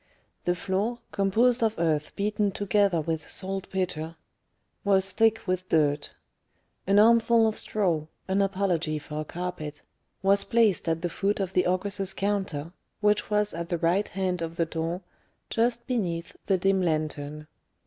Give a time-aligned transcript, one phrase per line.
[0.45, 4.15] The floor, composed of earth beaten together with saltpetre,
[4.83, 6.15] was thick with dirt;
[6.87, 9.83] an armful of straw an apology for a carpet
[10.23, 14.41] was placed at the foot of the ogress's counter, which was at the right hand
[14.41, 15.01] of the door,
[15.51, 17.45] just beneath the dim lantern.